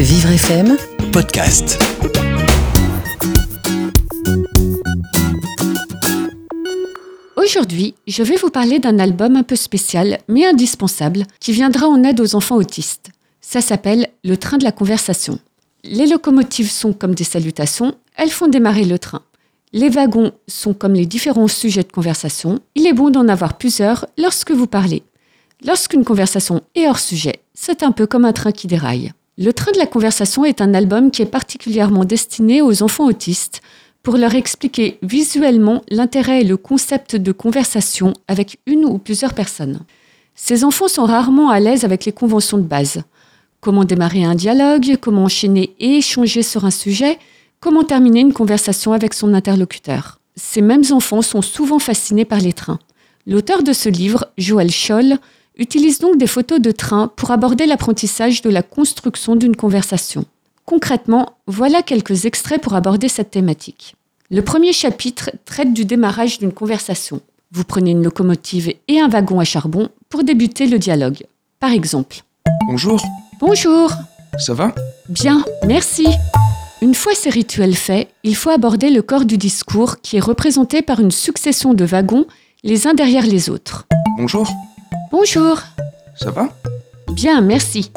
[0.00, 0.76] Vivre FM
[1.10, 1.76] podcast.
[7.36, 12.04] Aujourd'hui, je vais vous parler d'un album un peu spécial, mais indispensable, qui viendra en
[12.04, 13.10] aide aux enfants autistes.
[13.40, 15.40] Ça s'appelle Le train de la conversation.
[15.82, 19.22] Les locomotives sont comme des salutations, elles font démarrer le train.
[19.72, 22.60] Les wagons sont comme les différents sujets de conversation.
[22.76, 25.02] Il est bon d'en avoir plusieurs lorsque vous parlez.
[25.66, 29.10] Lorsqu'une conversation est hors sujet, c'est un peu comme un train qui déraille.
[29.40, 33.62] Le train de la conversation est un album qui est particulièrement destiné aux enfants autistes
[34.02, 39.82] pour leur expliquer visuellement l'intérêt et le concept de conversation avec une ou plusieurs personnes.
[40.34, 43.02] Ces enfants sont rarement à l'aise avec les conventions de base.
[43.60, 47.16] Comment démarrer un dialogue, comment enchaîner et échanger sur un sujet,
[47.60, 50.18] comment terminer une conversation avec son interlocuteur.
[50.34, 52.80] Ces mêmes enfants sont souvent fascinés par les trains.
[53.24, 55.18] L'auteur de ce livre, Joël Scholl,
[55.58, 60.24] utilise donc des photos de trains pour aborder l'apprentissage de la construction d'une conversation.
[60.64, 63.96] Concrètement, voilà quelques extraits pour aborder cette thématique.
[64.30, 67.20] Le premier chapitre traite du démarrage d'une conversation.
[67.50, 71.24] Vous prenez une locomotive et un wagon à charbon pour débuter le dialogue.
[71.60, 72.22] Par exemple,
[72.66, 73.02] Bonjour,
[73.40, 73.90] Bonjour
[74.38, 74.74] ça va?
[75.08, 76.06] Bien, merci
[76.80, 80.82] Une fois ces rituels faits, il faut aborder le corps du discours qui est représenté
[80.82, 82.26] par une succession de wagons
[82.62, 83.86] les uns derrière les autres.
[84.16, 84.48] Bonjour,
[85.10, 85.60] Bonjour
[86.18, 86.48] ça va?
[87.12, 87.92] Bien, merci.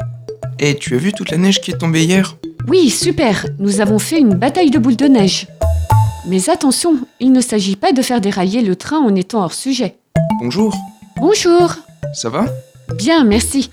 [0.60, 2.36] Eh, tu as vu toute la neige qui est tombée hier?
[2.68, 5.48] Oui, super, nous avons fait une bataille de boules de neige.
[6.28, 9.96] Mais attention, il ne s'agit pas de faire dérailler le train en étant hors sujet.
[10.40, 10.72] Bonjour,
[11.16, 11.74] Bonjour
[12.14, 12.46] ça va?
[12.96, 13.70] Bien, merci.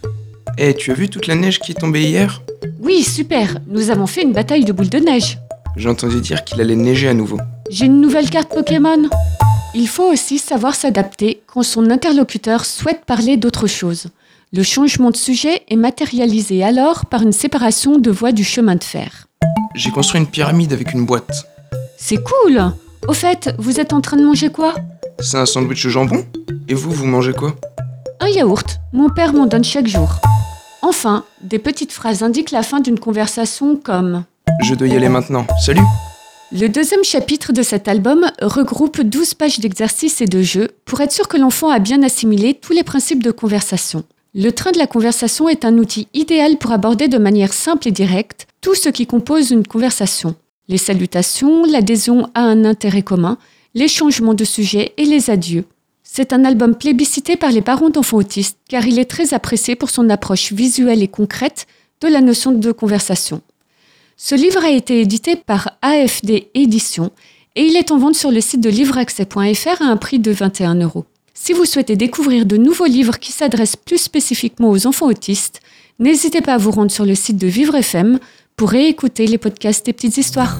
[0.57, 2.41] Eh, tu as vu toute la neige qui est tombée hier?
[2.81, 5.37] Oui, super, nous avons fait une bataille de boules de neige.
[5.75, 7.37] J'ai entendu dire qu'il allait neiger à nouveau.
[7.69, 9.09] J'ai une nouvelle carte Pokémon.
[9.75, 14.07] Il faut aussi savoir s'adapter quand son interlocuteur souhaite parler d'autre chose.
[14.51, 18.83] Le changement de sujet est matérialisé alors par une séparation de voies du chemin de
[18.83, 19.27] fer.
[19.75, 21.45] J'ai construit une pyramide avec une boîte.
[21.97, 22.73] C'est cool
[23.07, 24.73] Au fait, vous êtes en train de manger quoi?
[25.19, 26.25] C'est un sandwich au jambon
[26.67, 27.55] Et vous, vous mangez quoi?
[28.19, 28.79] Un yaourt.
[28.91, 30.09] Mon père m'en donne chaque jour.
[30.81, 34.23] Enfin, des petites phrases indiquent la fin d'une conversation comme
[34.63, 35.45] Je dois y aller maintenant.
[35.63, 35.83] Salut
[36.51, 41.11] Le deuxième chapitre de cet album regroupe 12 pages d'exercices et de jeux pour être
[41.11, 44.03] sûr que l'enfant a bien assimilé tous les principes de conversation.
[44.33, 47.91] Le train de la conversation est un outil idéal pour aborder de manière simple et
[47.91, 50.33] directe tout ce qui compose une conversation.
[50.69, 53.37] Les salutations, l'adhésion à un intérêt commun,
[53.75, 55.65] les changements de sujet et les adieux.
[56.01, 59.91] C'est un album plébiscité par les parents d'enfants autistes car il est très apprécié pour
[59.91, 61.67] son approche visuelle et concrète
[62.01, 63.43] de la notion de conversation.
[64.21, 67.11] Ce livre a été édité par AFD Éditions
[67.55, 70.75] et il est en vente sur le site de livreaccès.fr à un prix de 21
[70.75, 71.05] euros.
[71.33, 75.61] Si vous souhaitez découvrir de nouveaux livres qui s'adressent plus spécifiquement aux enfants autistes,
[75.99, 78.19] n'hésitez pas à vous rendre sur le site de Vivre FM
[78.57, 80.59] pour réécouter les podcasts des petites histoires.